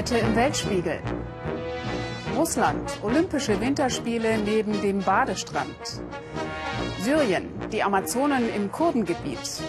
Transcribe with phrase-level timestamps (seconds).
[0.00, 0.98] Heute im Weltspiegel.
[2.34, 6.00] Russland, Olympische Winterspiele neben dem Badestrand.
[7.00, 9.62] Syrien, die Amazonen im Kurdengebiet.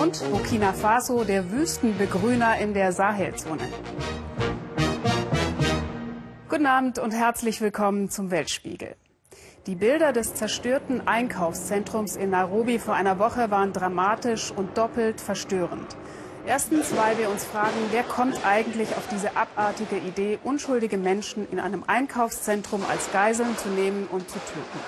[0.00, 3.68] Und Burkina Faso, der Wüstenbegrüner in der Sahelzone.
[6.48, 8.96] Guten Abend und herzlich willkommen zum Weltspiegel.
[9.66, 15.94] Die Bilder des zerstörten Einkaufszentrums in Nairobi vor einer Woche waren dramatisch und doppelt verstörend.
[16.44, 21.60] Erstens, weil wir uns fragen, wer kommt eigentlich auf diese abartige Idee, unschuldige Menschen in
[21.60, 24.80] einem Einkaufszentrum als Geiseln zu nehmen und zu töten.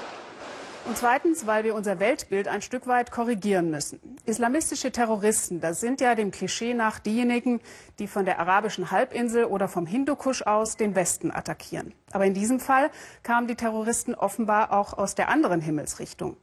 [0.87, 4.01] Und zweitens, weil wir unser Weltbild ein Stück weit korrigieren müssen.
[4.27, 7.61] Islamistische Terroristen, das sind ja dem Klischee nach diejenigen,
[8.01, 11.95] die von der arabischen Halbinsel oder vom Hindukusch aus den Westen attackieren.
[12.13, 12.91] Aber in diesem Fall
[13.23, 16.37] kamen die Terroristen offenbar auch aus der anderen Himmelsrichtung.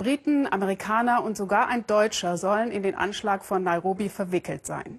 [0.00, 4.98] Briten, Amerikaner und sogar ein Deutscher sollen in den Anschlag von Nairobi verwickelt sein.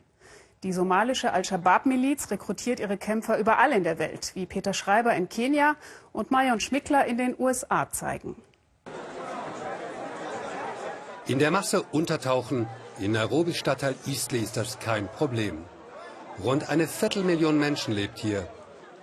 [0.61, 5.75] Die somalische Al-Shabaab-Miliz rekrutiert ihre Kämpfer überall in der Welt, wie Peter Schreiber in Kenia
[6.13, 8.35] und Marion Schmickler in den USA zeigen.
[11.25, 12.67] In der Masse untertauchen,
[12.99, 15.63] in Nairobi Stadtteil Eastleigh ist das kein Problem.
[16.43, 18.47] Rund eine Viertelmillion Menschen lebt hier.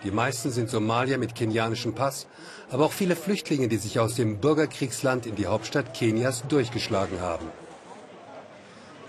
[0.04, 2.28] Die meisten sind Somalier mit kenianischem Pass,
[2.70, 7.46] aber auch viele Flüchtlinge, die sich aus dem Bürgerkriegsland in die Hauptstadt Kenias durchgeschlagen haben.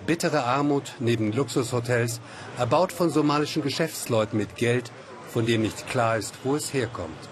[0.07, 2.21] Bittere Armut neben Luxushotels,
[2.57, 4.91] erbaut von somalischen Geschäftsleuten mit Geld,
[5.31, 7.29] von dem nicht klar ist, wo es herkommt.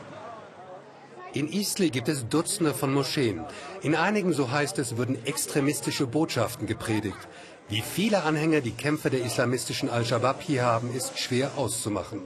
[1.33, 3.41] In Eastleigh gibt es Dutzende von Moscheen.
[3.81, 7.27] In einigen, so heißt es, würden extremistische Botschaften gepredigt.
[7.69, 12.21] Wie viele Anhänger die Kämpfer der islamistischen Al-Shabaab hier haben, ist schwer auszumachen.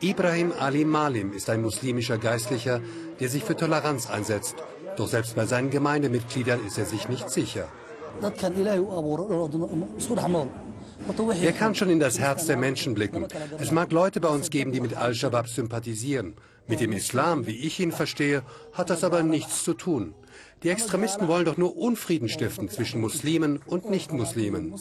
[0.00, 2.80] Ibrahim Ali Malim ist ein muslimischer Geistlicher,
[3.18, 4.54] der sich für Toleranz einsetzt.
[4.96, 7.68] Doch selbst bei seinen Gemeindemitgliedern ist er sich nicht sicher.
[11.42, 13.26] Er kann schon in das Herz der Menschen blicken.
[13.58, 16.34] Es mag Leute bei uns geben, die mit Al-Shabaab sympathisieren.
[16.68, 20.14] Mit dem Islam, wie ich ihn verstehe, hat das aber nichts zu tun.
[20.62, 24.74] Die Extremisten wollen doch nur Unfrieden stiften zwischen Muslimen und Nichtmuslimen.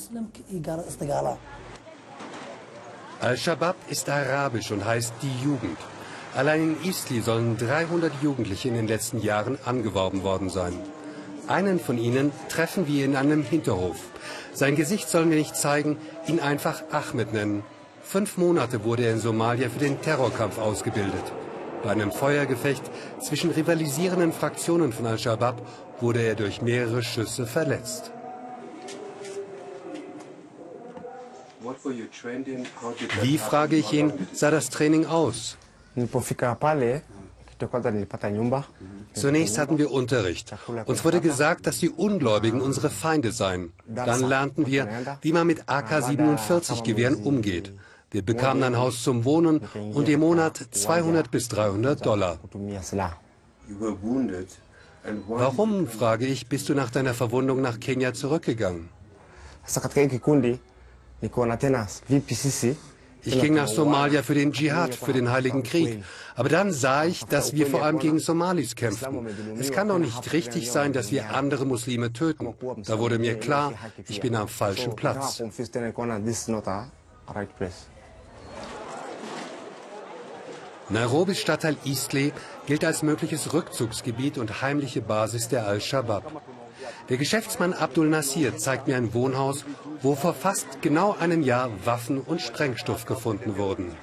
[3.19, 5.77] Al-Shabaab ist arabisch und heißt die Jugend.
[6.35, 10.73] Allein in Isli sollen 300 Jugendliche in den letzten Jahren angeworben worden sein.
[11.47, 13.97] Einen von ihnen treffen wir in einem Hinterhof.
[14.53, 15.97] Sein Gesicht sollen wir nicht zeigen,
[16.27, 17.63] ihn einfach Ahmed nennen.
[18.03, 21.31] Fünf Monate wurde er in Somalia für den Terrorkampf ausgebildet.
[21.83, 22.83] Bei einem Feuergefecht
[23.19, 25.61] zwischen rivalisierenden Fraktionen von Al-Shabaab
[26.01, 28.11] wurde er durch mehrere Schüsse verletzt.
[33.21, 35.57] Wie, frage ich ihn, sah das Training aus?
[39.13, 40.53] Zunächst hatten wir Unterricht.
[40.85, 43.73] Uns wurde gesagt, dass die Ungläubigen unsere Feinde seien.
[43.87, 44.87] Dann lernten wir,
[45.21, 47.73] wie man mit AK-47-Gewehren umgeht.
[48.11, 49.61] Wir bekamen ein Haus zum Wohnen
[49.93, 52.37] und im Monat 200 bis 300 Dollar.
[55.27, 58.89] Warum, frage ich, bist du nach deiner Verwundung nach Kenia zurückgegangen?
[63.23, 66.03] Ich ging nach Somalia für den Dschihad, für den Heiligen Krieg.
[66.35, 69.27] Aber dann sah ich, dass wir vor allem gegen Somalis kämpften.
[69.59, 72.53] Es kann doch nicht richtig sein, dass wir andere Muslime töten.
[72.85, 73.73] Da wurde mir klar,
[74.07, 75.43] ich bin am falschen Platz.
[80.89, 82.31] Nairobis Stadtteil Eastleigh
[82.65, 86.41] gilt als mögliches Rückzugsgebiet und heimliche Basis der Al-Shabaab.
[87.09, 89.65] Der Geschäftsmann Abdul Nasir zeigt mir ein Wohnhaus,
[90.01, 93.95] wo vor fast genau einem Jahr Waffen und Sprengstoff gefunden wurden.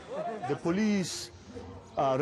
[1.96, 2.18] Uh,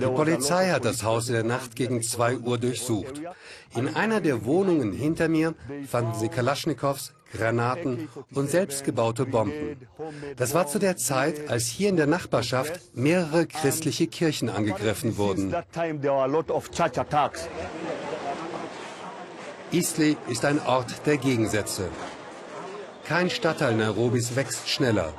[0.00, 3.22] Die Polizei hat das Haus in der Nacht gegen 2 Uhr durchsucht.
[3.74, 5.54] In einer der Wohnungen hinter mir
[5.86, 9.88] fanden sie Kalaschnikows, Granaten und selbstgebaute Bomben.
[10.36, 15.54] Das war zu der Zeit, als hier in der Nachbarschaft mehrere christliche Kirchen angegriffen wurden.
[19.72, 21.88] Eastleigh ist ein Ort der Gegensätze.
[23.04, 25.12] Kein Stadtteil Nairobis wächst schneller.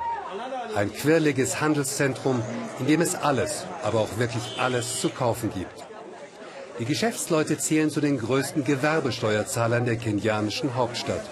[0.74, 2.42] Ein quirliges Handelszentrum,
[2.78, 5.86] in dem es alles, aber auch wirklich alles zu kaufen gibt.
[6.78, 11.24] Die Geschäftsleute zählen zu den größten Gewerbesteuerzahlern der kenianischen Hauptstadt.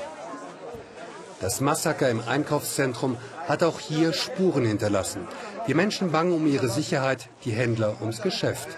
[1.40, 5.28] Das Massaker im Einkaufszentrum hat auch hier Spuren hinterlassen.
[5.68, 8.68] Die Menschen bangen um ihre Sicherheit, die Händler ums Geschäft.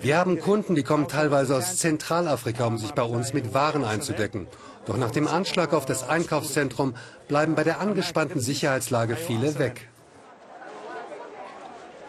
[0.00, 4.46] Wir haben Kunden, die kommen teilweise aus Zentralafrika, um sich bei uns mit Waren einzudecken.
[4.86, 6.94] Doch nach dem Anschlag auf das Einkaufszentrum
[7.26, 9.88] bleiben bei der angespannten Sicherheitslage viele weg.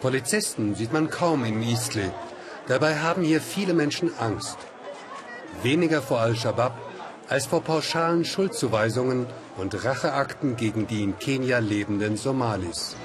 [0.02, 2.12] Polizisten sieht man kaum im Eastleigh.
[2.68, 4.58] Dabei haben hier viele Menschen Angst.
[5.64, 6.74] Weniger vor Al-Shabaab,
[7.32, 9.26] als vor pauschalen Schuldzuweisungen
[9.56, 12.98] und Racheakten gegen die in Kenia lebenden Somalis.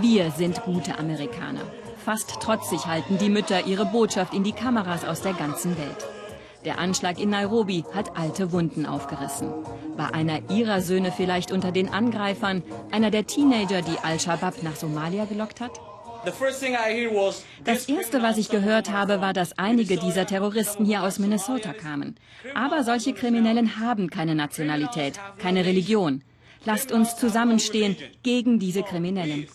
[0.00, 1.60] Wir sind gute Amerikaner.
[2.04, 6.21] Fast trotzig halten die Mütter ihre Botschaft in die Kameras aus der ganzen Welt.
[6.64, 9.52] Der Anschlag in Nairobi hat alte Wunden aufgerissen.
[9.96, 12.62] War einer ihrer Söhne vielleicht unter den Angreifern,
[12.92, 15.80] einer der Teenager, die Al-Shabaab nach Somalia gelockt hat?
[17.64, 22.14] Das Erste, was ich gehört habe, war, dass einige dieser Terroristen hier aus Minnesota kamen.
[22.54, 26.22] Aber solche Kriminellen haben keine Nationalität, keine Religion.
[26.64, 29.48] Lasst uns zusammenstehen gegen diese Kriminellen.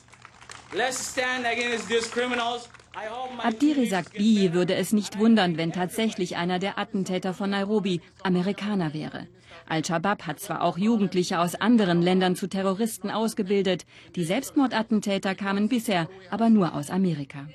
[3.44, 8.94] Abdiri sagt, Bihi würde es nicht wundern, wenn tatsächlich einer der Attentäter von Nairobi Amerikaner
[8.94, 9.28] wäre.
[9.68, 13.86] Al-Shabaab hat zwar auch Jugendliche aus anderen Ländern zu Terroristen ausgebildet,
[14.16, 17.48] die Selbstmordattentäter kamen bisher aber nur aus Amerika.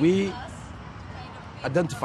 [0.00, 0.32] We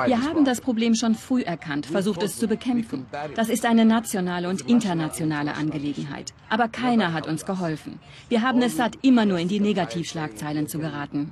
[0.05, 3.05] wir haben das Problem schon früh erkannt, versucht es zu bekämpfen.
[3.35, 6.33] Das ist eine nationale und internationale Angelegenheit.
[6.49, 7.99] Aber keiner hat uns geholfen.
[8.29, 11.31] Wir haben es satt, immer nur in die Negativschlagzeilen zu geraten.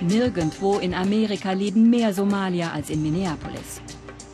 [0.00, 3.80] Nirgendwo in Amerika leben mehr Somalier als in Minneapolis.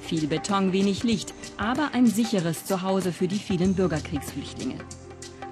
[0.02, 4.76] Viel Beton, wenig Licht, aber ein sicheres Zuhause für die vielen Bürgerkriegsflüchtlinge.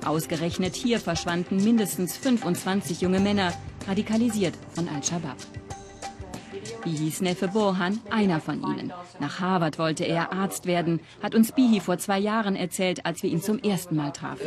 [0.04, 3.52] Ausgerechnet hier verschwanden mindestens 25 junge Männer,
[3.86, 5.36] radikalisiert von Al-Shabaab.
[6.82, 8.92] Bihis Neffe Burhan einer von ihnen.
[9.20, 13.30] Nach Harvard wollte er Arzt werden, hat uns Bihi vor zwei Jahren erzählt, als wir
[13.30, 14.46] ihn zum ersten Mal trafen.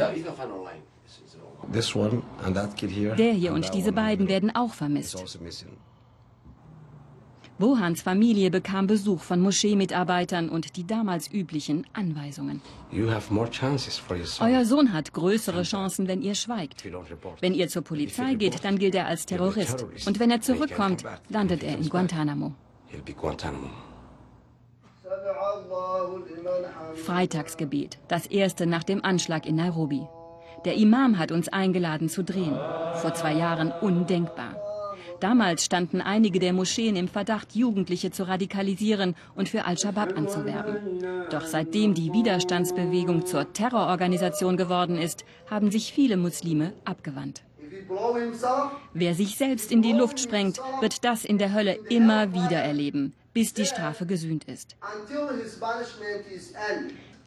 [3.18, 5.18] Der hier und diese beiden werden auch vermisst.
[7.58, 12.62] Bohans Familie bekam Besuch von Moscheemitarbeitern und die damals üblichen Anweisungen.
[14.42, 16.84] Euer Sohn hat größere Chancen, wenn ihr schweigt.
[17.40, 19.86] Wenn ihr zur Polizei geht, dann gilt er als Terrorist.
[20.06, 22.54] Und wenn er zurückkommt, landet er in Guantanamo.
[26.96, 30.02] Freitagsgebet, das erste nach dem Anschlag in Nairobi.
[30.66, 32.58] Der Imam hat uns eingeladen zu drehen.
[32.96, 34.56] Vor zwei Jahren undenkbar.
[35.26, 41.04] Damals standen einige der Moscheen im Verdacht, Jugendliche zu radikalisieren und für Al-Shabaab anzuwerben.
[41.32, 47.42] Doch seitdem die Widerstandsbewegung zur Terrororganisation geworden ist, haben sich viele Muslime abgewandt.
[48.94, 53.16] Wer sich selbst in die Luft sprengt, wird das in der Hölle immer wieder erleben,
[53.34, 54.76] bis die Strafe gesühnt ist.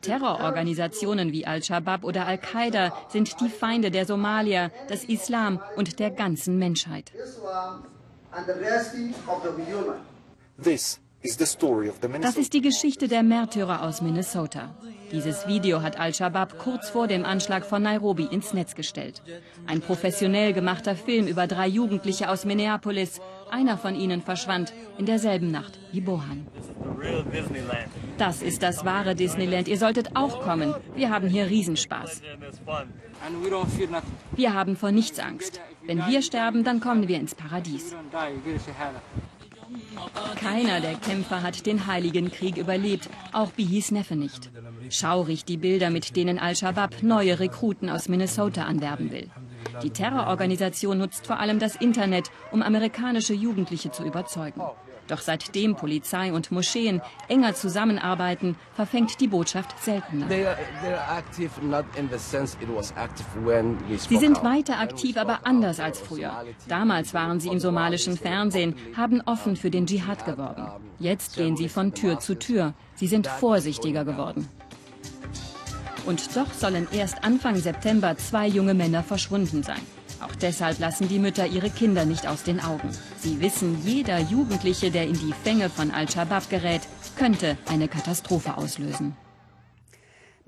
[0.02, 6.58] Terrororganisationen wie Al-Shabaab oder Al-Qaida sind die Feinde der Somalier, des Islam und der ganzen
[6.58, 7.12] Menschheit.
[12.20, 14.74] Das ist die Geschichte der Märtyrer aus Minnesota.
[15.10, 19.22] Dieses Video hat Al-Shabaab kurz vor dem Anschlag von Nairobi ins Netz gestellt.
[19.66, 23.20] Ein professionell gemachter Film über drei Jugendliche aus Minneapolis.
[23.50, 26.46] Einer von ihnen verschwand in derselben Nacht wie Bohan.
[28.18, 29.68] Das ist das wahre Disneyland.
[29.68, 30.74] Ihr solltet auch kommen.
[30.94, 32.22] Wir haben hier Riesenspaß.
[34.36, 35.60] Wir haben vor nichts Angst.
[35.86, 37.94] Wenn wir sterben, dann kommen wir ins Paradies.
[40.40, 44.50] Keiner der Kämpfer hat den Heiligen Krieg überlebt, auch Bihis Neffe nicht.
[44.90, 49.30] Schaurig die Bilder, mit denen Al-Shabaab neue Rekruten aus Minnesota anwerben will.
[49.82, 54.60] Die Terrororganisation nutzt vor allem das Internet, um amerikanische Jugendliche zu überzeugen.
[55.08, 60.26] Doch seitdem Polizei und Moscheen enger zusammenarbeiten, verfängt die Botschaft seltener.
[63.96, 66.44] Sie sind weiter aktiv, aber anders als früher.
[66.68, 70.68] Damals waren sie im somalischen Fernsehen, haben offen für den Dschihad geworben.
[70.98, 72.74] Jetzt gehen sie von Tür zu Tür.
[72.94, 74.46] Sie sind vorsichtiger geworden.
[76.08, 79.82] Und doch sollen erst Anfang September zwei junge Männer verschwunden sein.
[80.20, 82.88] Auch deshalb lassen die Mütter ihre Kinder nicht aus den Augen.
[83.20, 86.80] Sie wissen, jeder Jugendliche, der in die Fänge von Al-Shabaab gerät,
[87.18, 89.14] könnte eine Katastrophe auslösen.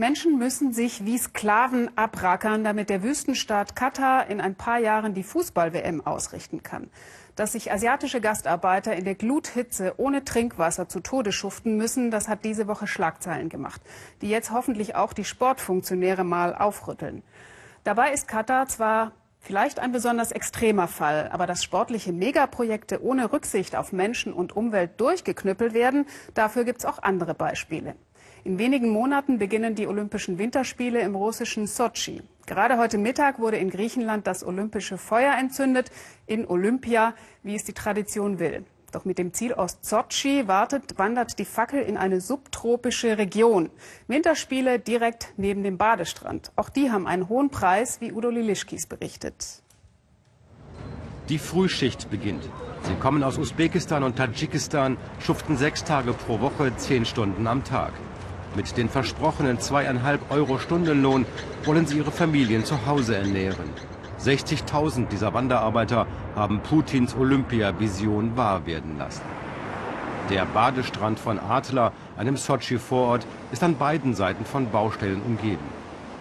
[0.01, 5.23] Menschen müssen sich wie Sklaven abrackern, damit der Wüstenstaat Katar in ein paar Jahren die
[5.23, 6.89] Fußball-WM ausrichten kann.
[7.37, 12.47] Dass sich asiatische Gastarbeiter in der Gluthitze ohne Trinkwasser zu Tode schuften müssen, das hat
[12.47, 13.83] diese Woche Schlagzeilen gemacht,
[14.23, 17.23] die jetzt hoffentlich auch die Sportfunktionäre mal aufrütteln.
[17.85, 23.75] Dabei ist Katar zwar Vielleicht ein besonders extremer Fall, aber dass sportliche Megaprojekte ohne Rücksicht
[23.75, 26.05] auf Menschen und Umwelt durchgeknüppelt werden,
[26.35, 27.95] dafür gibt es auch andere Beispiele.
[28.43, 32.23] In wenigen Monaten beginnen die Olympischen Winterspiele im russischen Sochi.
[32.47, 35.91] Gerade heute Mittag wurde in Griechenland das olympische Feuer entzündet,
[36.27, 38.65] in Olympia, wie es die Tradition will.
[38.93, 43.71] Doch mit dem Ziel Ost-Sotschi wandert die Fackel in eine subtropische Region.
[44.09, 46.51] Winterspiele direkt neben dem Badestrand.
[46.57, 49.63] Auch die haben einen hohen Preis, wie Udo Lilischkis berichtet.
[51.29, 52.49] Die Frühschicht beginnt.
[52.83, 57.93] Sie kommen aus Usbekistan und Tadschikistan, schuften sechs Tage pro Woche, zehn Stunden am Tag.
[58.57, 61.25] Mit den versprochenen zweieinhalb Euro Stundenlohn
[61.65, 63.71] wollen sie ihre Familien zu Hause ernähren.
[64.21, 69.23] 60.000 dieser Wanderarbeiter haben Putins Olympia-Vision wahr werden lassen.
[70.31, 75.65] Der Badestrand von Adler, einem Sotschi-Vorort, ist an beiden Seiten von Baustellen umgeben.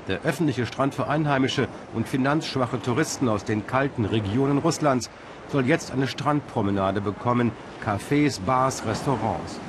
[0.07, 5.09] Der öffentliche Strand für Einheimische und finanzschwache Touristen aus den kalten Regionen Russlands
[5.51, 7.51] soll jetzt eine Strandpromenade bekommen,
[7.86, 9.59] Cafés, Bars, Restaurants.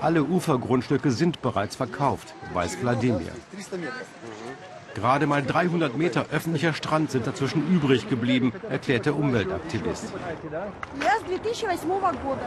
[0.00, 3.32] Alle Ufergrundstücke sind bereits verkauft, weiß Wladimir.
[4.94, 10.12] Gerade mal 300 Meter öffentlicher Strand sind dazwischen übrig geblieben, erklärt der Umweltaktivist.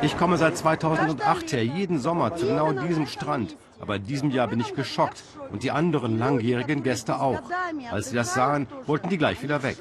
[0.02, 3.56] Ich komme seit 2008 her, jeden Sommer zu genau diesem Strand.
[3.80, 7.42] Aber in diesem Jahr bin ich geschockt und die anderen langjährigen Gäste auch.
[7.92, 9.78] Als sie das sahen, wollten die gleich wieder weg.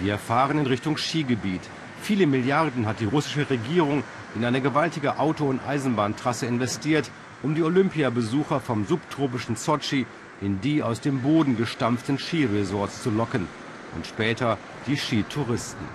[0.00, 1.62] Wir fahren in Richtung Skigebiet.
[2.04, 7.10] Viele Milliarden hat die russische Regierung in eine gewaltige Auto- und Eisenbahntrasse investiert,
[7.42, 10.04] um die Olympiabesucher vom subtropischen Sochi
[10.42, 13.48] in die aus dem Boden gestampften Skiresorts zu locken
[13.96, 15.86] und später die Skitouristen.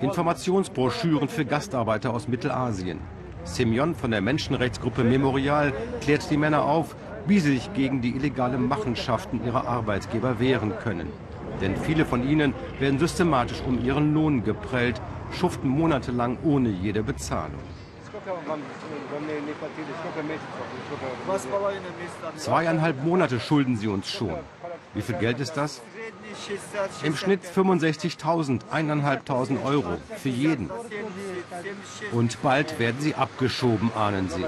[0.00, 2.98] Informationsbroschüren für Gastarbeiter aus Mittelasien.
[3.44, 6.96] Semyon von der Menschenrechtsgruppe Memorial klärt die Männer auf,
[7.28, 11.29] wie sie sich gegen die illegale Machenschaften ihrer Arbeitgeber wehren können.
[11.60, 15.00] Denn viele von ihnen werden systematisch um ihren Lohn geprellt,
[15.32, 17.60] schuften monatelang ohne jede Bezahlung.
[22.36, 24.34] Zweieinhalb Monate schulden sie uns schon.
[24.94, 25.80] Wie viel Geld ist das?
[27.02, 30.70] Im Schnitt 65.000, 1.500 Euro für jeden.
[32.12, 34.44] Und bald werden sie abgeschoben, ahnen sie.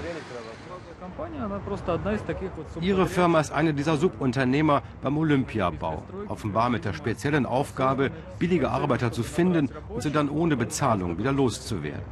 [2.81, 6.03] Ihre Firma ist eine dieser Subunternehmer beim Olympiabau.
[6.29, 11.33] Offenbar mit der speziellen Aufgabe, billige Arbeiter zu finden und sie dann ohne Bezahlung wieder
[11.33, 12.03] loszuwerden.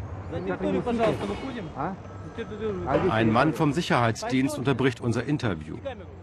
[3.10, 5.76] Ein Mann vom Sicherheitsdienst unterbricht unser Interview.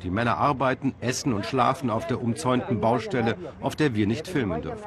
[0.03, 4.61] Die Männer arbeiten, essen und schlafen auf der umzäunten Baustelle, auf der wir nicht filmen
[4.61, 4.83] dürfen.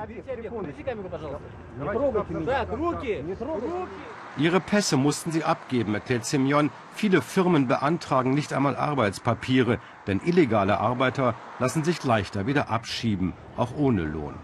[4.37, 6.71] Ihre Pässe mussten sie abgeben, erklärt Semyon.
[6.95, 13.75] Viele Firmen beantragen nicht einmal Arbeitspapiere, denn illegale Arbeiter lassen sich leichter wieder abschieben, auch
[13.77, 14.35] ohne Lohn.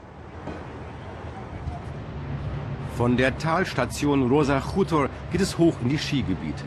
[2.96, 6.64] Von der Talstation Rosa Chutor geht es hoch in die Skigebiete.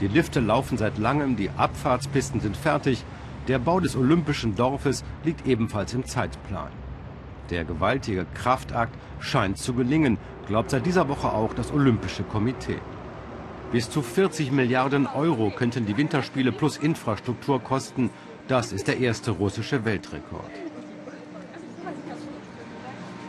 [0.00, 3.04] Die Lifte laufen seit langem, die Abfahrtspisten sind fertig.
[3.46, 6.70] Der Bau des Olympischen Dorfes liegt ebenfalls im Zeitplan.
[7.50, 12.78] Der gewaltige Kraftakt scheint zu gelingen, glaubt seit dieser Woche auch das Olympische Komitee.
[13.72, 18.10] Bis zu 40 Milliarden Euro könnten die Winterspiele plus Infrastruktur kosten.
[18.48, 20.50] Das ist der erste russische Weltrekord.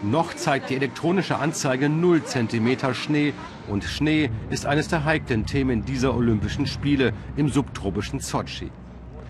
[0.04, 3.34] Noch zeigt die elektronische Anzeige 0 cm Schnee
[3.68, 8.70] und Schnee ist eines der heiklen Themen dieser Olympischen Spiele im subtropischen Sochi.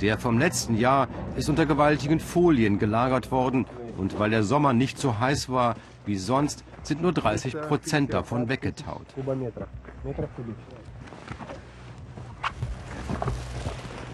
[0.01, 3.65] Der vom letzten Jahr ist unter gewaltigen Folien gelagert worden
[3.97, 5.75] und weil der Sommer nicht so heiß war
[6.05, 9.05] wie sonst, sind nur 30 Prozent davon weggetaut.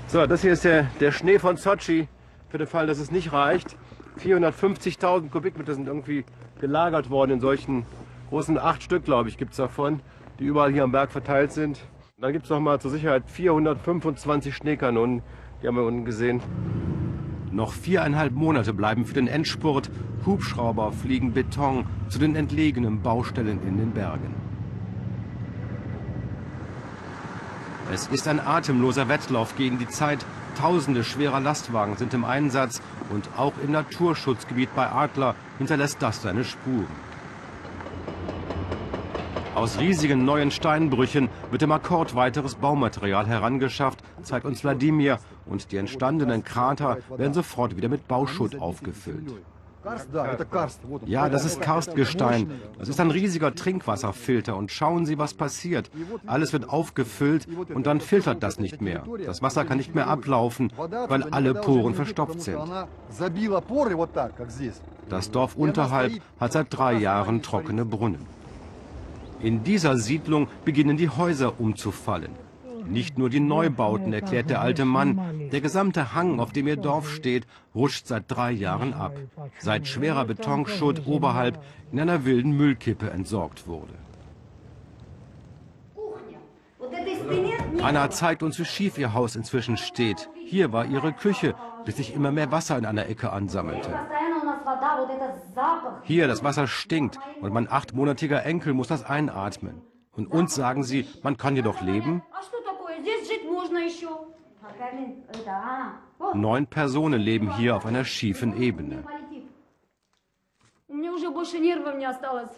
[0.08, 2.08] So, das hier ist der, der Schnee von Sochi.
[2.50, 3.76] Für den Fall, dass es nicht reicht.
[4.20, 6.24] 450.000 Kubikmeter sind irgendwie
[6.62, 7.86] gelagert worden in solchen
[8.30, 10.02] großen, acht Stück, glaube ich, gibt es davon,
[10.40, 11.80] die überall hier am Berg verteilt sind.
[12.20, 15.24] Dann gibt es noch mal zur Sicherheit 425 Schneekanonen,
[15.62, 16.42] die haben wir unten gesehen.
[17.54, 19.92] Noch viereinhalb Monate bleiben für den Endspurt.
[20.26, 24.34] Hubschrauber fliegen Beton zu den entlegenen Baustellen in den Bergen.
[27.94, 30.26] Es ist ein atemloser Wettlauf gegen die Zeit.
[30.60, 32.82] Tausende schwerer Lastwagen sind im Einsatz
[33.12, 36.88] und auch im Naturschutzgebiet bei Adler hinterlässt das seine Spuren.
[39.54, 45.78] Aus riesigen neuen Steinbrüchen wird im Akkord weiteres Baumaterial herangeschafft, zeigt uns Wladimir, und die
[45.78, 49.34] entstandenen Krater werden sofort wieder mit Bauschutt aufgefüllt.
[51.06, 52.52] Ja, das ist Karstgestein.
[52.80, 54.56] Das ist ein riesiger Trinkwasserfilter.
[54.56, 55.92] Und schauen Sie, was passiert.
[56.26, 59.04] Alles wird aufgefüllt und dann filtert das nicht mehr.
[59.26, 62.60] Das Wasser kann nicht mehr ablaufen, weil alle Poren verstopft sind.
[65.10, 68.26] Das Dorf unterhalb hat seit drei Jahren trockene Brunnen.
[69.42, 72.32] In dieser Siedlung beginnen die Häuser umzufallen.
[72.86, 75.50] Nicht nur die Neubauten, erklärt der alte Mann.
[75.52, 79.14] Der gesamte Hang, auf dem ihr Dorf steht, rutscht seit drei Jahren ab.
[79.60, 83.94] Seit schwerer Betonschutt oberhalb in einer wilden Müllkippe entsorgt wurde.
[87.82, 90.30] Anna zeigt uns, wie schief ihr Haus inzwischen steht.
[90.46, 93.90] Hier war ihre Küche, bis sich immer mehr Wasser in einer Ecke ansammelte.
[96.04, 99.82] Hier, das Wasser stinkt und mein achtmonatiger Enkel muss das einatmen.
[100.12, 102.22] Und uns sagen sie, man kann hier doch leben?
[106.34, 109.04] Neun Personen leben hier auf einer schiefen Ebene.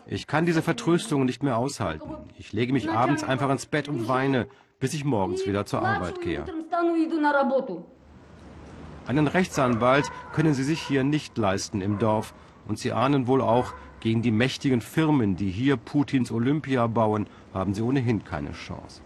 [0.07, 2.15] Ich kann diese Vertröstung nicht mehr aushalten.
[2.37, 4.47] Ich lege mich abends einfach ins Bett und weine,
[4.79, 6.43] bis ich morgens wieder zur Arbeit gehe.
[9.07, 12.33] Einen Rechtsanwalt können sie sich hier nicht leisten im Dorf.
[12.67, 17.73] Und sie ahnen wohl auch, gegen die mächtigen Firmen, die hier Putins Olympia bauen, haben
[17.73, 19.01] sie ohnehin keine Chance.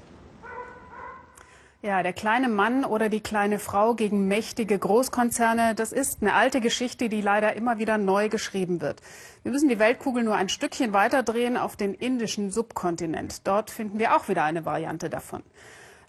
[1.82, 6.60] Ja, der kleine Mann oder die kleine Frau gegen mächtige Großkonzerne, das ist eine alte
[6.60, 9.02] Geschichte, die leider immer wieder neu geschrieben wird.
[9.44, 13.48] Wir müssen die Weltkugel nur ein Stückchen weiter drehen auf den indischen Subkontinent.
[13.48, 15.42] Dort finden wir auch wieder eine Variante davon.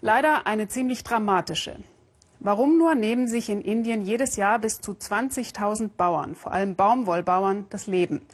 [0.01, 1.77] Leider eine ziemlich dramatische.
[2.41, 7.67] Warum nur nehmen sich in Indien jedes Jahr bis zu 20.000 Bauern, vor allem Baumwollbauern,
[7.69, 8.25] das Leben?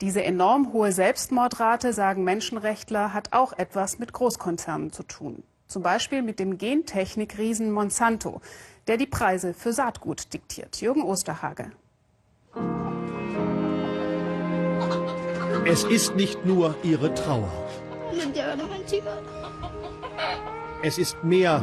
[0.00, 5.42] Diese enorm hohe Selbstmordrate, sagen Menschenrechtler, hat auch etwas mit Großkonzernen zu tun.
[5.68, 8.40] Zum Beispiel mit dem Gentechnikriesen Monsanto,
[8.86, 10.80] der die Preise für Saatgut diktiert.
[10.80, 11.72] Jürgen Osterhage.
[15.66, 17.52] Es ist nicht nur ihre Trauer.
[20.82, 21.62] Es ist mehr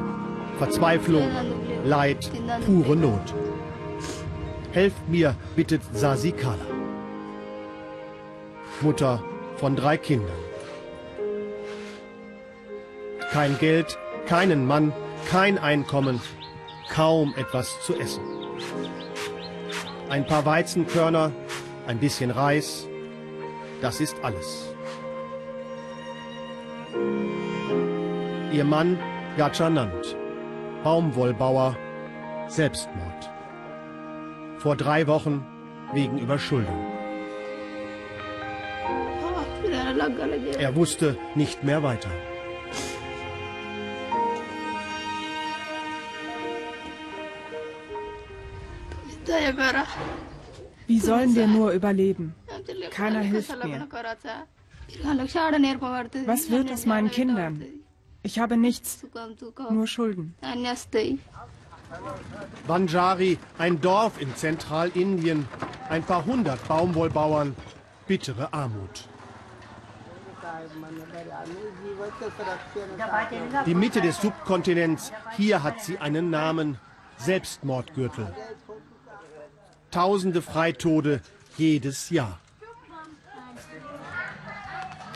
[0.60, 1.28] Verzweiflung,
[1.84, 2.30] Leid,
[2.66, 3.34] pure Not.
[4.72, 6.68] Helft mir, bittet Sasi Kala.
[8.82, 9.24] Mutter
[9.58, 10.45] von drei Kindern.
[13.36, 14.94] Kein Geld, keinen Mann,
[15.30, 16.22] kein Einkommen,
[16.90, 18.24] kaum etwas zu essen.
[20.08, 21.34] Ein paar Weizenkörner,
[21.86, 22.88] ein bisschen Reis,
[23.82, 24.74] das ist alles.
[28.54, 28.98] Ihr Mann
[29.36, 30.16] Gachanand,
[30.86, 31.76] Baumwollbauer,
[32.48, 33.30] Selbstmord.
[34.60, 35.46] Vor drei Wochen
[35.94, 36.86] wegen Überschuldung.
[40.58, 42.12] Er wusste nicht mehr weiter.
[50.88, 52.36] Wie sollen wir nur überleben?
[52.92, 53.88] Keiner hilft mir.
[56.26, 57.64] Was wird aus meinen Kindern?
[58.24, 59.06] Ich habe nichts,
[59.70, 60.36] nur Schulden.
[62.68, 65.48] Banjari, ein Dorf in Zentralindien,
[65.90, 67.56] ein paar hundert Baumwollbauern,
[68.08, 69.08] bittere Armut.
[73.66, 76.80] Die Mitte des Subkontinents, hier hat sie einen Namen,
[77.18, 78.34] Selbstmordgürtel.
[79.96, 81.22] Tausende Freitode
[81.58, 82.38] jedes Jahr.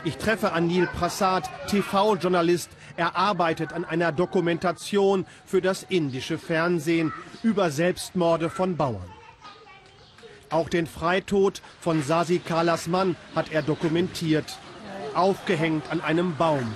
[0.04, 2.70] Ich treffe Anil Prasad, TV-Journalist.
[2.96, 7.12] Er arbeitet an einer Dokumentation für das indische Fernsehen
[7.42, 9.10] über Selbstmorde von Bauern.
[10.48, 14.56] Auch den Freitod von Sasi Kalas Mann hat er dokumentiert,
[15.12, 16.72] aufgehängt an einem Baum.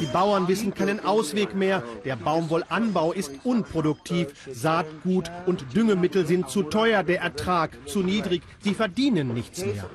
[0.00, 1.82] Die Bauern wissen keinen Ausweg mehr.
[2.04, 4.28] Der Baumwollanbau ist unproduktiv.
[4.52, 8.42] Saatgut und Düngemittel sind zu teuer, der Ertrag zu niedrig.
[8.60, 9.88] Sie verdienen nichts mehr.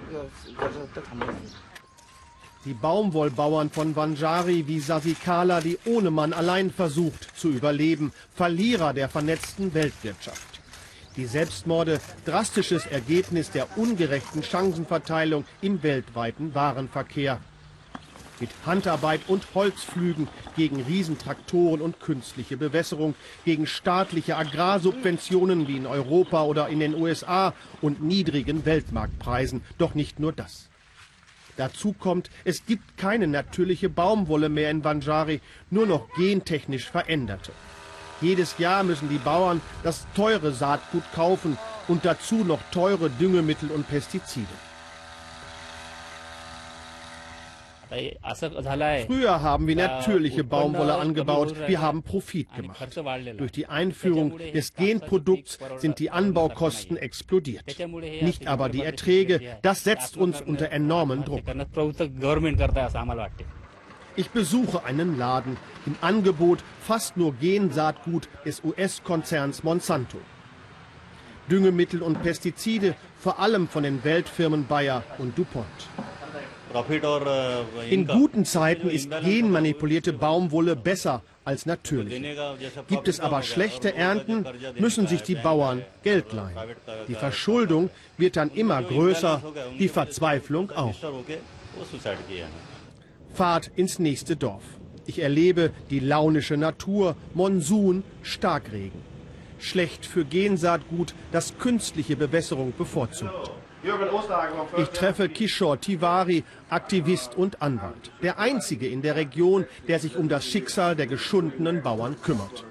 [2.65, 9.07] Die Baumwollbauern von Vanjari wie Sasikala, die ohne Mann allein versucht zu überleben, Verlierer der
[9.07, 10.59] vernetzten Weltwirtschaft.
[11.15, 17.39] Die Selbstmorde, drastisches Ergebnis der ungerechten Chancenverteilung im weltweiten Warenverkehr
[18.39, 26.43] mit Handarbeit und Holzpflügen, gegen Riesentraktoren und künstliche Bewässerung, gegen staatliche Agrarsubventionen wie in Europa
[26.43, 29.62] oder in den USA und niedrigen Weltmarktpreisen.
[29.78, 30.69] Doch nicht nur das.
[31.58, 37.52] Dazu kommt, es gibt keine natürliche Baumwolle mehr in Banjari, nur noch gentechnisch veränderte.
[38.21, 41.58] Jedes Jahr müssen die Bauern das teure Saatgut kaufen
[41.89, 44.47] und dazu noch teure Düngemittel und Pestizide.
[49.08, 51.56] Früher haben wir natürliche Baumwolle angebaut.
[51.67, 52.88] Wir haben Profit gemacht.
[53.38, 57.63] Durch die Einführung des Genprodukts sind die Anbaukosten explodiert.
[58.21, 59.41] Nicht aber die Erträge.
[59.62, 61.41] Das setzt uns unter enormen Druck.
[64.15, 65.58] Ich besuche einen Laden.
[65.86, 70.17] Im Angebot fast nur Gensaatgut des US-Konzerns Monsanto.
[71.49, 75.65] Düngemittel und Pestizide, vor allem von den Weltfirmen Bayer und DuPont.
[77.89, 82.21] In guten Zeiten ist genmanipulierte Baumwolle besser als natürlich.
[82.88, 84.45] Gibt es aber schlechte Ernten,
[84.77, 86.55] müssen sich die Bauern Geld leihen.
[87.08, 89.41] Die Verschuldung wird dann immer größer,
[89.79, 90.95] die Verzweiflung auch.
[93.34, 94.63] Fahrt ins nächste Dorf.
[95.05, 99.01] Ich erlebe die launische Natur, Monsun, Starkregen.
[99.58, 103.51] Schlecht für Gensaatgut, das künstliche Bewässerung bevorzugt.
[104.77, 108.11] Ich treffe Kishore Tiwari, Aktivist und Anwalt.
[108.21, 112.65] Der einzige in der Region, der sich um das Schicksal der geschundenen Bauern kümmert.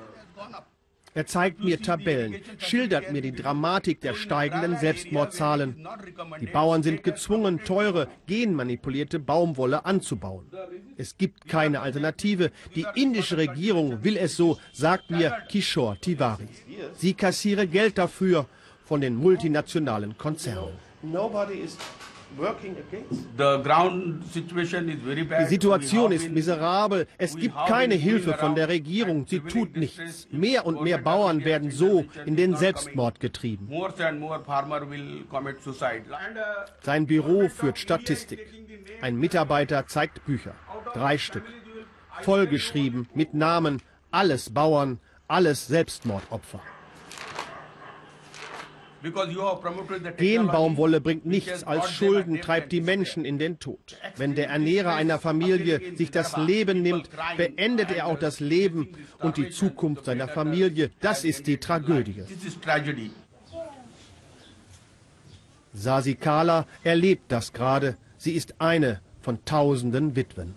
[1.14, 5.88] Er zeigt mir Tabellen, schildert mir die Dramatik der steigenden Selbstmordzahlen.
[6.40, 10.46] Die Bauern sind gezwungen, teure, genmanipulierte Baumwolle anzubauen.
[10.96, 12.52] Es gibt keine Alternative.
[12.76, 16.46] Die indische Regierung will es so, sagt mir Kishore Tiwari.
[16.94, 18.46] Sie kassiere Geld dafür
[18.84, 20.87] von den multinationalen Konzernen.
[25.40, 27.06] Die Situation ist miserabel.
[27.16, 29.26] Es gibt keine Hilfe von der Regierung.
[29.26, 30.28] Sie tut nichts.
[30.30, 33.70] Mehr und mehr Bauern werden so in den Selbstmord getrieben.
[36.82, 38.46] Sein Büro führt Statistik.
[39.00, 40.54] Ein Mitarbeiter zeigt Bücher.
[40.94, 41.44] Drei Stück.
[42.22, 43.80] Vollgeschrieben mit Namen.
[44.10, 46.60] Alles Bauern, alles Selbstmordopfer.
[50.16, 53.96] Genbaumwolle bringt nichts als Schulden, treibt die Menschen in den Tod.
[54.16, 58.88] Wenn der Ernährer einer Familie sich das Leben nimmt, beendet er auch das Leben
[59.20, 60.90] und die Zukunft seiner Familie.
[61.00, 62.24] Das ist die Tragödie.
[65.72, 67.96] Sasikala erlebt das gerade.
[68.16, 70.54] Sie ist eine von tausenden Witwen.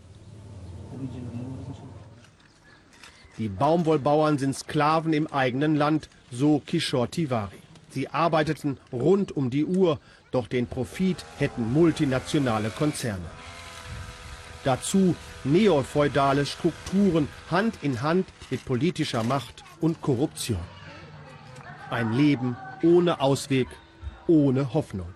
[3.37, 7.60] Die Baumwollbauern sind Sklaven im eigenen Land, so Kishore Tiwari.
[7.91, 9.99] Sie arbeiteten rund um die Uhr,
[10.31, 13.25] doch den Profit hätten multinationale Konzerne.
[14.63, 20.59] Dazu neofeudale Strukturen Hand in Hand mit politischer Macht und Korruption.
[21.89, 23.67] Ein Leben ohne Ausweg,
[24.27, 25.13] ohne Hoffnung.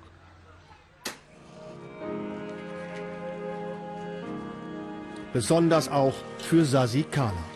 [5.31, 7.54] Besonders auch für Sasi Kala.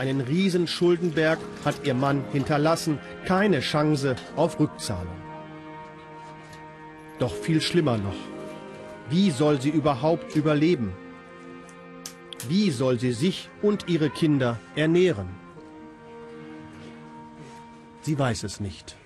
[0.00, 5.20] Einen riesen Schuldenberg hat ihr Mann hinterlassen, keine Chance auf Rückzahlung.
[7.18, 8.16] Doch viel schlimmer noch.
[9.10, 10.94] Wie soll sie überhaupt überleben?
[12.48, 15.28] Wie soll sie sich und ihre Kinder ernähren?
[18.00, 18.96] Sie weiß es nicht.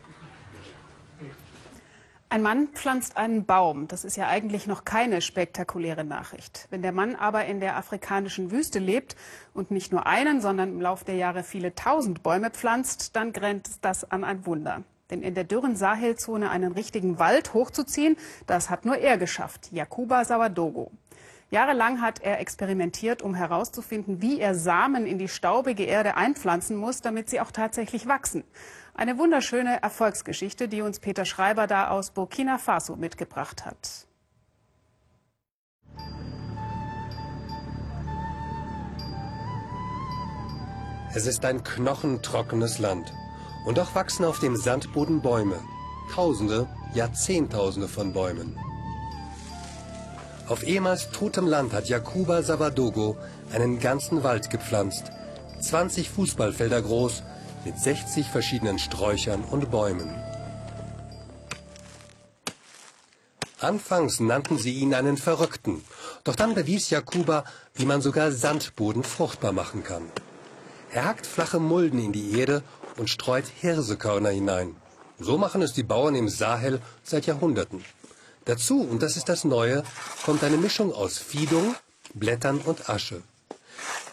[2.34, 3.86] Ein Mann pflanzt einen Baum.
[3.86, 6.66] Das ist ja eigentlich noch keine spektakuläre Nachricht.
[6.68, 9.14] Wenn der Mann aber in der afrikanischen Wüste lebt
[9.52, 13.84] und nicht nur einen, sondern im Laufe der Jahre viele tausend Bäume pflanzt, dann grenzt
[13.84, 14.82] das an ein Wunder.
[15.10, 18.16] Denn in der dürren Sahelzone einen richtigen Wald hochzuziehen,
[18.48, 20.90] das hat nur er geschafft, Jakuba Sawadogo.
[21.50, 27.00] Jahrelang hat er experimentiert, um herauszufinden, wie er Samen in die staubige Erde einpflanzen muss,
[27.00, 28.42] damit sie auch tatsächlich wachsen.
[28.96, 34.06] Eine wunderschöne Erfolgsgeschichte, die uns Peter Schreiber da aus Burkina Faso mitgebracht hat.
[41.12, 43.12] Es ist ein knochentrockenes Land.
[43.66, 45.58] Und doch wachsen auf dem Sandboden Bäume.
[46.14, 48.56] Tausende, ja Zehntausende von Bäumen.
[50.48, 53.16] Auf ehemals totem Land hat Jakuba Savadogo
[53.52, 55.10] einen ganzen Wald gepflanzt.
[55.60, 57.24] 20 Fußballfelder groß
[57.64, 60.10] mit 60 verschiedenen Sträuchern und Bäumen.
[63.60, 65.82] Anfangs nannten sie ihn einen Verrückten,
[66.22, 70.02] doch dann bewies Jakuba, wie man sogar Sandboden fruchtbar machen kann.
[70.90, 72.62] Er hackt flache Mulden in die Erde
[72.98, 74.76] und streut Hirsekörner hinein.
[75.18, 77.84] So machen es die Bauern im Sahel seit Jahrhunderten.
[78.44, 79.82] Dazu, und das ist das Neue,
[80.24, 81.74] kommt eine Mischung aus Fiedung,
[82.12, 83.22] Blättern und Asche.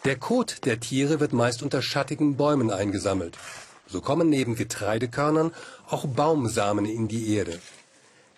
[0.03, 3.37] Der Kot der Tiere wird meist unter schattigen Bäumen eingesammelt.
[3.85, 5.51] So kommen neben Getreidekörnern
[5.87, 7.59] auch Baumsamen in die Erde.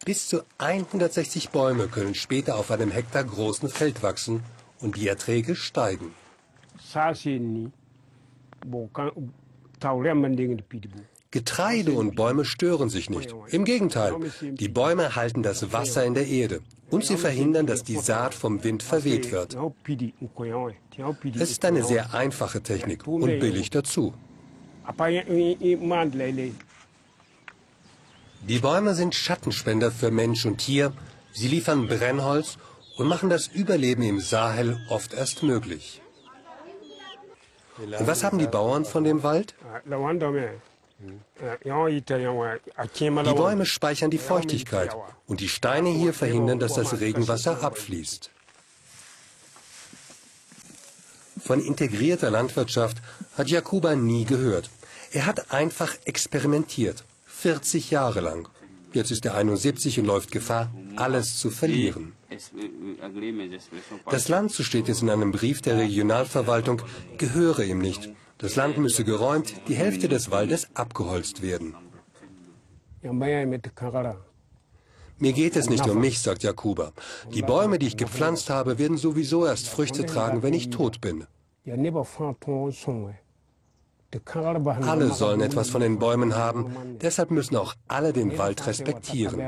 [0.04, 4.44] Bis zu 160 Bäume können später auf einem Hektar großen Feld wachsen
[4.82, 6.14] und die Erträge steigen.
[11.32, 13.34] Getreide und Bäume stören sich nicht.
[13.48, 16.60] Im Gegenteil, die Bäume halten das Wasser in der Erde
[16.94, 19.58] und sie verhindern, dass die Saat vom Wind verweht wird.
[21.36, 24.14] Es ist eine sehr einfache Technik und billig dazu.
[28.48, 30.94] Die Bäume sind Schattenspender für Mensch und Tier.
[31.32, 32.58] Sie liefern Brennholz
[32.98, 36.02] und machen das Überleben im Sahel oft erst möglich.
[37.78, 39.56] Und was haben die Bauern von dem Wald?
[41.66, 44.96] Die Bäume speichern die Feuchtigkeit
[45.28, 48.30] und die Steine hier verhindern, dass das Regenwasser abfließt.
[51.40, 52.98] Von integrierter Landwirtschaft
[53.38, 54.70] hat Jakuba nie gehört.
[55.12, 58.48] Er hat einfach experimentiert, 40 Jahre lang.
[58.94, 62.14] Jetzt ist er 71 und läuft Gefahr, alles zu verlieren.
[64.10, 66.82] Das Land, so steht es in einem Brief der Regionalverwaltung,
[67.18, 68.10] gehöre ihm nicht.
[68.44, 71.76] Das Land müsse geräumt, die Hälfte des Waldes abgeholzt werden.
[75.18, 76.92] Mir geht es nicht um mich, sagt Jakuba.
[77.34, 81.26] Die Bäume, die ich gepflanzt habe, werden sowieso erst Früchte tragen, wenn ich tot bin.
[84.94, 89.40] Alle sollen etwas von den Bäumen haben, deshalb müssen auch alle den Wald respektieren.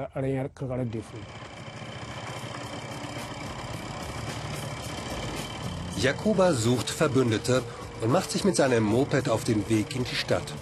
[5.98, 7.62] Jakuba sucht Verbündete
[8.02, 10.54] und macht sich mit seinem Moped auf den Weg in die Stadt.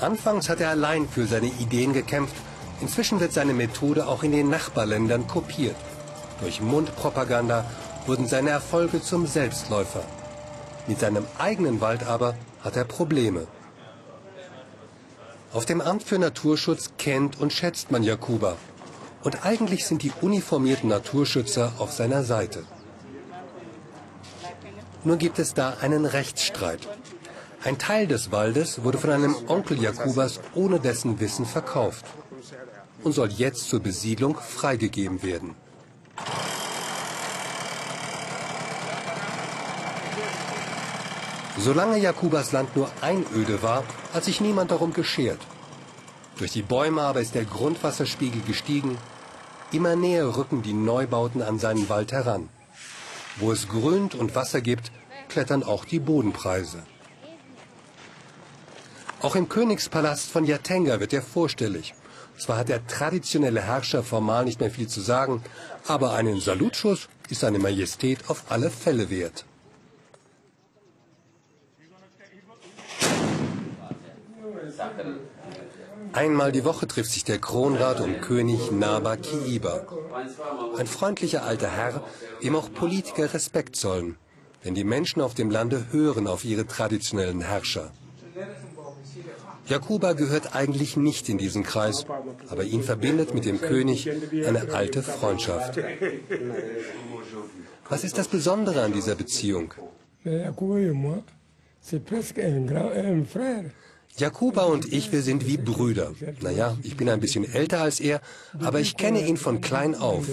[0.00, 2.34] Anfangs hat er allein für seine Ideen gekämpft,
[2.80, 5.76] inzwischen wird seine Methode auch in den Nachbarländern kopiert.
[6.40, 7.64] Durch Mundpropaganda
[8.06, 10.02] wurden seine Erfolge zum Selbstläufer.
[10.86, 13.46] Mit seinem eigenen Wald aber hat er Probleme.
[15.52, 18.56] Auf dem Amt für Naturschutz kennt und schätzt man Jakuba.
[19.22, 22.64] Und eigentlich sind die uniformierten Naturschützer auf seiner Seite.
[25.02, 26.86] Nur gibt es da einen Rechtsstreit.
[27.64, 32.04] Ein Teil des Waldes wurde von einem Onkel Jakubas ohne dessen Wissen verkauft
[33.02, 35.54] und soll jetzt zur Besiedlung freigegeben werden.
[41.58, 43.84] Solange Jakubas Land nur Einöde war,
[44.14, 45.40] hat sich niemand darum geschert.
[46.38, 48.96] Durch die Bäume aber ist der Grundwasserspiegel gestiegen.
[49.72, 52.48] Immer näher rücken die Neubauten an seinen Wald heran.
[53.36, 54.92] Wo es grünt und Wasser gibt,
[55.28, 56.82] klettern auch die Bodenpreise.
[59.20, 61.94] Auch im Königspalast von Yatenga wird er vorstellig.
[62.38, 65.42] Zwar hat der traditionelle Herrscher formal nicht mehr viel zu sagen,
[65.86, 69.44] aber einen Salutschuss ist seine Majestät auf alle Fälle wert.
[76.12, 79.86] Einmal die Woche trifft sich der Kronrat und König Naba Kiiba.
[80.76, 82.04] Ein freundlicher alter Herr,
[82.42, 84.16] dem auch Politiker Respekt zollen.
[84.64, 87.90] Denn die Menschen auf dem Lande hören auf ihre traditionellen Herrscher.
[89.66, 92.04] Jakuba gehört eigentlich nicht in diesen Kreis,
[92.48, 95.78] aber ihn verbindet mit dem König eine alte Freundschaft.
[97.88, 99.74] Was ist das Besondere an dieser Beziehung?
[104.16, 106.12] Jakuba und ich, wir sind wie Brüder.
[106.42, 108.20] Naja, ich bin ein bisschen älter als er,
[108.60, 110.26] aber ich kenne ihn von klein auf.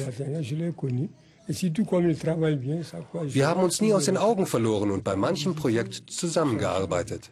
[3.23, 7.29] Wir haben uns nie aus den Augen verloren und bei manchem Projekt zusammengearbeitet.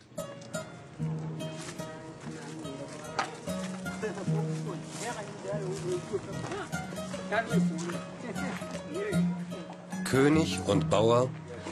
[10.05, 11.29] König und Bauer,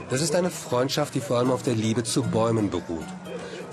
[0.10, 3.06] das ist eine Freundschaft, die vor allem auf der Liebe zu Bäumen beruht.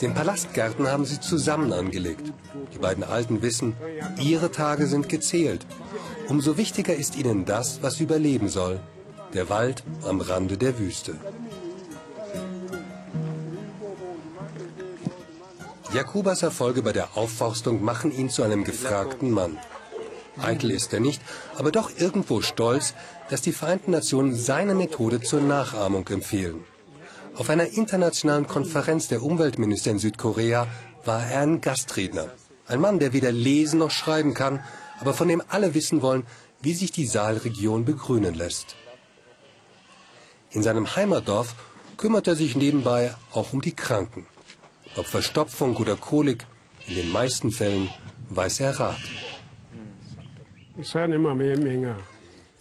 [0.00, 2.32] Den Palastgarten haben sie zusammen angelegt.
[2.72, 3.76] Die beiden Alten wissen,
[4.18, 5.66] ihre Tage sind gezählt.
[6.28, 8.80] Umso wichtiger ist ihnen das, was überleben soll.
[9.34, 11.16] Der Wald am Rande der Wüste.
[15.92, 19.58] Jakubas Erfolge bei der Aufforstung machen ihn zu einem gefragten Mann.
[20.40, 21.20] Eitel ist er nicht,
[21.58, 22.94] aber doch irgendwo stolz,
[23.28, 26.64] dass die Vereinten Nationen seine Methode zur Nachahmung empfehlen.
[27.34, 30.66] Auf einer internationalen Konferenz der Umweltminister in Südkorea
[31.04, 32.28] war er ein Gastredner.
[32.66, 34.62] Ein Mann, der weder lesen noch schreiben kann,
[35.00, 36.26] aber von dem alle wissen wollen,
[36.60, 38.76] wie sich die Saalregion begrünen lässt.
[40.50, 41.54] In seinem Heimatdorf
[41.96, 44.26] kümmert er sich nebenbei auch um die Kranken.
[44.96, 46.44] Ob Verstopfung oder Kolik,
[46.86, 47.88] in den meisten Fällen
[48.30, 49.00] weiß er Rat.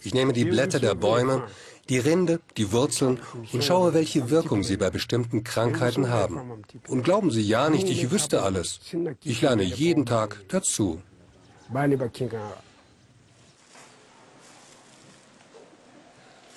[0.02, 1.42] Ich nehme die Blätter der Bäume,
[1.90, 3.18] die Rinde, die Wurzeln
[3.52, 6.62] und schaue, welche Wirkung sie bei bestimmten Krankheiten haben.
[6.88, 8.80] Und glauben Sie ja nicht, ich wüsste alles.
[9.24, 11.02] Ich lerne jeden Tag dazu.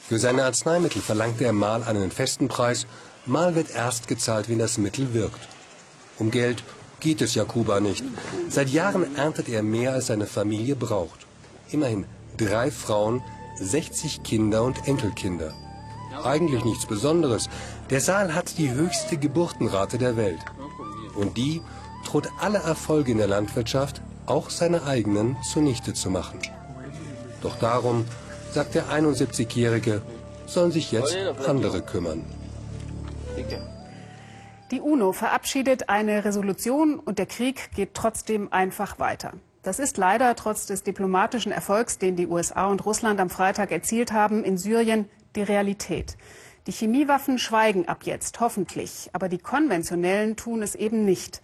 [0.08, 2.86] Für seine Arzneimittel verlangt er mal einen festen Preis,
[3.26, 5.48] mal wird erst gezahlt, wenn das Mittel wirkt.
[6.20, 6.64] Um Geld
[7.00, 8.04] geht es Jakuba nicht.
[8.50, 11.26] Seit Jahren erntet er mehr, als seine Familie braucht.
[11.72, 12.06] Immerhin
[12.38, 13.24] drei Frauen,
[13.56, 15.54] 60 Kinder und Enkelkinder.
[16.24, 17.50] Eigentlich nichts Besonderes.
[17.90, 20.40] Der Saal hat die höchste Geburtenrate der Welt.
[21.16, 21.62] Und die
[22.06, 26.40] droht alle Erfolge in der Landwirtschaft, auch seine eigenen, zunichte zu machen.
[27.42, 28.06] Doch darum,
[28.52, 30.02] sagt der 71-Jährige,
[30.46, 31.16] sollen sich jetzt
[31.48, 32.24] andere kümmern.
[34.72, 39.34] Die UNO verabschiedet eine Resolution und der Krieg geht trotzdem einfach weiter.
[39.64, 44.12] Das ist leider trotz des diplomatischen Erfolgs, den die USA und Russland am Freitag erzielt
[44.12, 46.18] haben, in Syrien die Realität.
[46.68, 51.42] Die Chemiewaffen schweigen ab jetzt, hoffentlich, aber die konventionellen tun es eben nicht.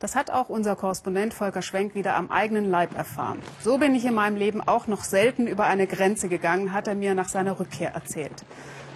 [0.00, 3.38] Das hat auch unser Korrespondent Volker Schwenk wieder am eigenen Leib erfahren.
[3.60, 6.94] So bin ich in meinem Leben auch noch selten über eine Grenze gegangen, hat er
[6.94, 8.44] mir nach seiner Rückkehr erzählt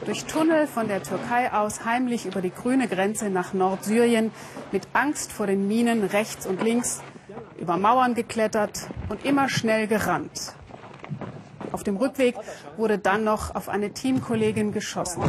[0.04, 4.30] durch Tunnel von der Türkei aus heimlich über die grüne Grenze nach Nordsyrien,
[4.72, 7.00] mit Angst vor den Minen rechts und links,
[7.58, 10.54] über Mauern geklettert und immer schnell gerannt.
[11.72, 12.36] Auf dem Rückweg
[12.76, 15.22] wurde dann noch auf eine Teamkollegin geschossen.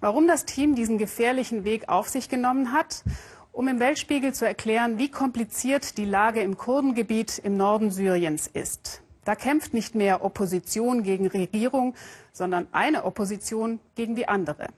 [0.00, 3.04] Warum das Team diesen gefährlichen Weg auf sich genommen hat?
[3.52, 9.02] Um im Weltspiegel zu erklären, wie kompliziert die Lage im Kurdengebiet im Norden Syriens ist.
[9.24, 11.94] Da kämpft nicht mehr Opposition gegen Regierung,
[12.32, 14.68] sondern eine Opposition gegen die andere.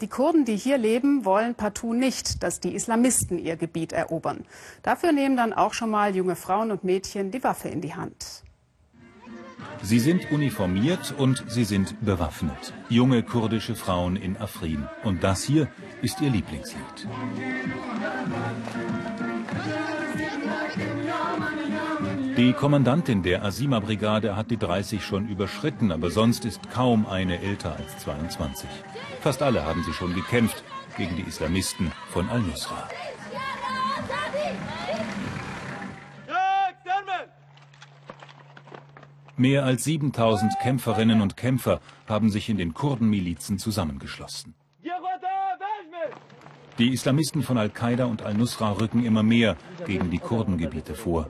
[0.00, 4.46] Die Kurden, die hier leben, wollen partout nicht, dass die Islamisten ihr Gebiet erobern.
[4.82, 8.42] Dafür nehmen dann auch schon mal junge Frauen und Mädchen die Waffe in die Hand.
[9.82, 12.72] Sie sind uniformiert und sie sind bewaffnet.
[12.88, 14.86] Junge kurdische Frauen in Afrin.
[15.04, 15.68] Und das hier
[16.02, 17.06] ist ihr Lieblingslied.
[22.40, 27.76] Die Kommandantin der Asima-Brigade hat die 30 schon überschritten, aber sonst ist kaum eine älter
[27.76, 28.66] als 22.
[29.20, 30.64] Fast alle haben sie schon gekämpft
[30.96, 32.88] gegen die Islamisten von al-Nusra.
[39.36, 44.54] Mehr als 7000 Kämpferinnen und Kämpfer haben sich in den Kurdenmilizen zusammengeschlossen.
[46.80, 51.28] Die Islamisten von Al-Qaida und Al-Nusra rücken immer mehr gegen die Kurdengebiete vor.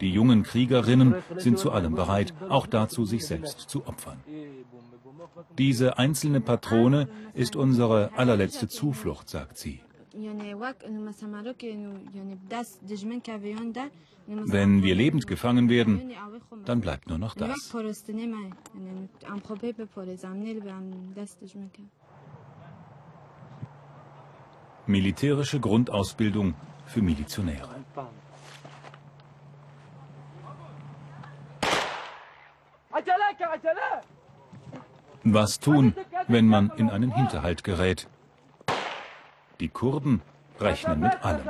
[0.00, 4.18] Die jungen Kriegerinnen sind zu allem bereit, auch dazu, sich selbst zu opfern.
[5.58, 9.80] Diese einzelne Patrone ist unsere allerletzte Zuflucht, sagt sie.
[14.26, 16.12] Wenn wir lebend gefangen werden,
[16.64, 17.72] dann bleibt nur noch das.
[24.88, 26.54] Militärische Grundausbildung
[26.86, 27.68] für Milizionäre.
[35.24, 35.94] Was tun,
[36.26, 38.08] wenn man in einen Hinterhalt gerät?
[39.60, 40.22] Die Kurden
[40.58, 41.46] rechnen mit allem.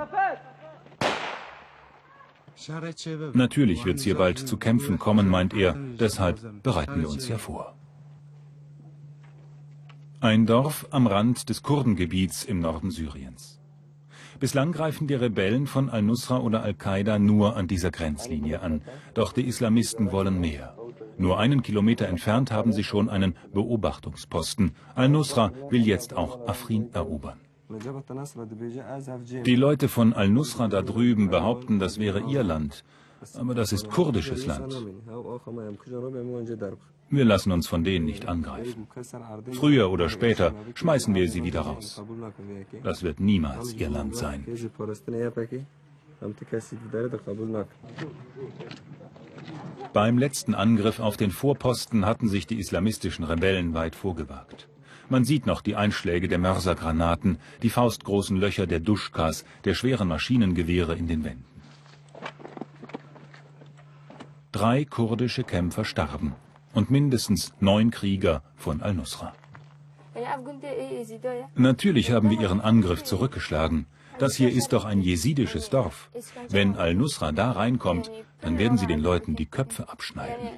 [3.35, 5.75] Natürlich wird es hier bald zu Kämpfen kommen, meint er.
[5.75, 7.78] Deshalb bereiten wir uns ja vor.
[10.21, 13.61] Ein Dorf am Rand des Kurdengebiets im Norden Syriens.
[14.41, 18.83] Bislang greifen die Rebellen von al-Nusra oder al-Qaida nur an dieser Grenzlinie an.
[19.15, 20.77] Doch die Islamisten wollen mehr.
[21.19, 24.73] Nur einen Kilometer entfernt haben sie schon einen Beobachtungsposten.
[24.97, 27.39] Al-Nusra will jetzt auch Afrin erobern.
[29.47, 32.83] Die Leute von Al-Nusra da drüben behaupten, das wäre ihr Land.
[33.35, 34.75] Aber das ist kurdisches Land.
[37.11, 38.87] Wir lassen uns von denen nicht angreifen.
[39.53, 42.03] Früher oder später schmeißen wir sie wieder raus.
[42.83, 44.47] Das wird niemals ihr Land sein.
[49.93, 54.69] Beim letzten Angriff auf den Vorposten hatten sich die islamistischen Rebellen weit vorgewagt.
[55.09, 60.95] Man sieht noch die Einschläge der Mörsergranaten, die faustgroßen Löcher der Duschkas, der schweren Maschinengewehre
[60.95, 61.48] in den Wänden.
[64.59, 66.35] Drei kurdische Kämpfer starben
[66.75, 69.33] und mindestens neun Krieger von al-Nusra.
[71.55, 73.87] Natürlich haben wir ihren Angriff zurückgeschlagen.
[74.19, 76.11] Das hier ist doch ein jesidisches Dorf.
[76.49, 80.49] Wenn al-Nusra da reinkommt, dann werden sie den Leuten die Köpfe abschneiden.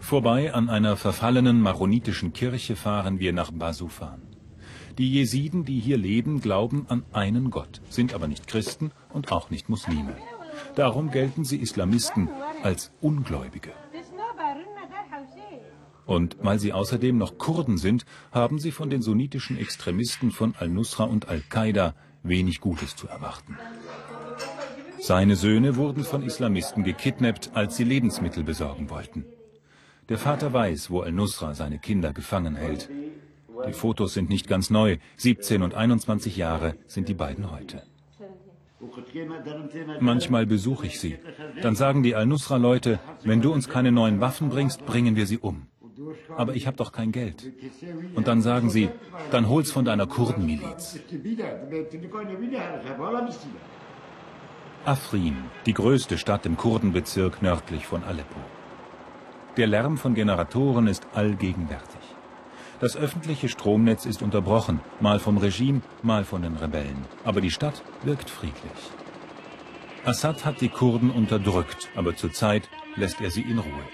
[0.00, 4.22] Vorbei an einer verfallenen maronitischen Kirche fahren wir nach Basufan.
[4.98, 9.50] Die Jesiden, die hier leben, glauben an einen Gott, sind aber nicht Christen und auch
[9.50, 10.16] nicht Muslime.
[10.74, 12.28] Darum gelten sie Islamisten
[12.62, 13.72] als Ungläubige.
[16.06, 21.04] Und weil sie außerdem noch Kurden sind, haben sie von den sunnitischen Extremisten von al-Nusra
[21.04, 23.56] und al-Qaida wenig Gutes zu erwarten.
[25.00, 29.24] Seine Söhne wurden von Islamisten gekidnappt, als sie Lebensmittel besorgen wollten.
[30.08, 32.88] Der Vater weiß, wo al-Nusra seine Kinder gefangen hält.
[33.66, 34.98] Die Fotos sind nicht ganz neu.
[35.16, 37.82] 17 und 21 Jahre sind die beiden heute.
[40.00, 41.18] Manchmal besuche ich sie.
[41.60, 45.66] Dann sagen die Al-Nusra-Leute, wenn du uns keine neuen Waffen bringst, bringen wir sie um.
[46.36, 47.52] Aber ich habe doch kein Geld.
[48.14, 48.88] Und dann sagen sie,
[49.30, 50.98] dann hol's von deiner Kurdenmiliz.
[54.84, 58.40] Afrin, die größte Stadt im Kurdenbezirk nördlich von Aleppo.
[59.56, 62.01] Der Lärm von Generatoren ist allgegenwärtig.
[62.82, 67.04] Das öffentliche Stromnetz ist unterbrochen, mal vom Regime, mal von den Rebellen.
[67.22, 68.72] Aber die Stadt wirkt friedlich.
[70.04, 73.84] Assad hat die Kurden unterdrückt, aber zurzeit lässt er sie in Ruhe.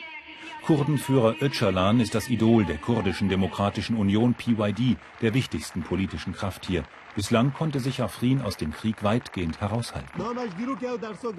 [0.64, 6.84] Kurdenführer Öcalan ist das Idol der kurdischen Demokratischen Union PYD, der wichtigsten politischen Kraft hier.
[7.18, 10.22] Bislang konnte sich Afrin aus dem Krieg weitgehend heraushalten.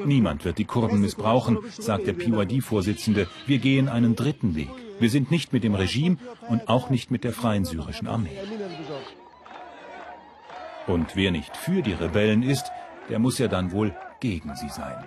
[0.04, 3.30] Niemand wird die Kurden missbrauchen, sagt der PYD-Vorsitzende.
[3.46, 4.68] Wir gehen einen dritten Weg.
[5.00, 6.18] Wir sind nicht mit dem Regime
[6.50, 8.38] und auch nicht mit der freien syrischen Armee.
[10.86, 12.70] Und wer nicht für die Rebellen ist,
[13.08, 15.02] der muss ja dann wohl gegen sie sein.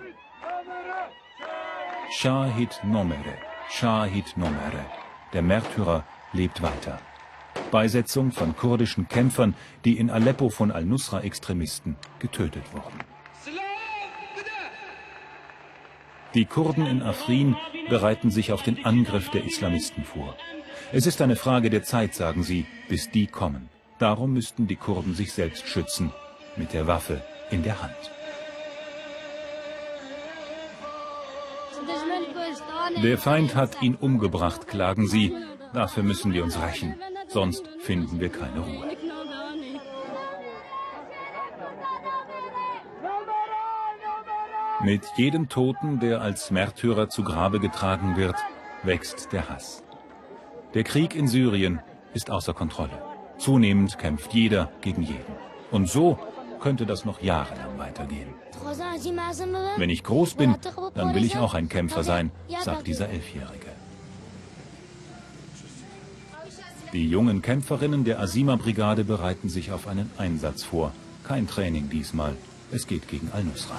[2.17, 3.35] Shahid Nomere,
[3.69, 4.83] Shahid Nomere.
[5.33, 6.97] Der Märtyrer lebt weiter.
[7.71, 12.99] Beisetzung von kurdischen Kämpfern, die in Aleppo von al-Nusra-Extremisten getötet wurden.
[16.33, 17.55] Die Kurden in Afrin
[17.89, 20.35] bereiten sich auf den Angriff der Islamisten vor.
[20.91, 23.69] Es ist eine Frage der Zeit, sagen sie, bis die kommen.
[23.99, 26.11] Darum müssten die Kurden sich selbst schützen,
[26.55, 27.95] mit der Waffe in der Hand.
[33.01, 35.35] Der Feind hat ihn umgebracht, klagen sie.
[35.73, 36.95] Dafür müssen wir uns rächen,
[37.33, 38.87] sonst finden wir keine Ruhe.
[44.83, 48.35] Mit jedem Toten, der als Märtyrer zu Grabe getragen wird,
[48.83, 49.83] wächst der Hass.
[50.73, 51.79] Der Krieg in Syrien
[52.13, 53.01] ist außer Kontrolle.
[53.37, 55.35] Zunehmend kämpft jeder gegen jeden.
[55.71, 56.19] Und so
[56.59, 58.33] könnte das noch jahrelang weitergehen.
[59.77, 60.55] Wenn ich groß bin,
[60.93, 62.31] dann will ich auch ein Kämpfer sein,
[62.61, 63.62] sagt dieser Elfjährige.
[66.93, 70.91] Die jungen Kämpferinnen der Asima-Brigade bereiten sich auf einen Einsatz vor.
[71.23, 72.35] Kein Training diesmal.
[72.71, 73.75] Es geht gegen Al-Nusra.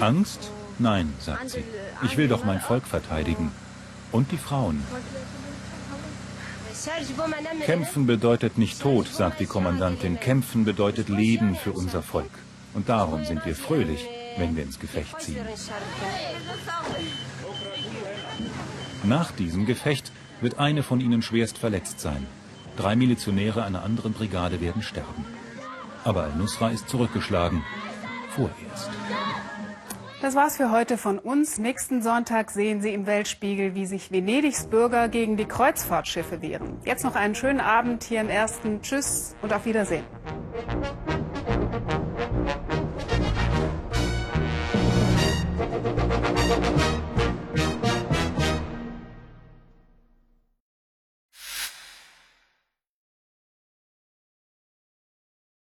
[0.00, 0.50] Angst?
[0.80, 1.64] Nein, sagt sie.
[2.02, 3.52] Ich will doch mein Volk verteidigen.
[4.10, 4.82] Und die Frauen.
[7.64, 10.18] Kämpfen bedeutet nicht Tod, sagt die Kommandantin.
[10.18, 12.30] Kämpfen bedeutet Leben für unser Volk.
[12.74, 14.04] Und darum sind wir fröhlich,
[14.36, 15.46] wenn wir ins Gefecht ziehen.
[19.04, 20.10] Nach diesem Gefecht
[20.40, 22.26] wird eine von ihnen schwerst verletzt sein.
[22.76, 25.24] Drei Milizionäre einer anderen Brigade werden sterben.
[26.04, 27.62] Aber Al-Nusra ist zurückgeschlagen.
[28.30, 28.90] Vorerst.
[30.24, 31.58] Das war's für heute von uns.
[31.58, 36.78] Nächsten Sonntag sehen Sie im Weltspiegel, wie sich Venedigs Bürger gegen die Kreuzfahrtschiffe wehren.
[36.84, 38.80] Jetzt noch einen schönen Abend hier im Ersten.
[38.80, 40.04] Tschüss und auf Wiedersehen.